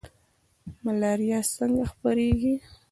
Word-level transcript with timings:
ملاریا 0.83 1.39
څنګه 1.55 1.83
خپریږي؟ 1.91 2.53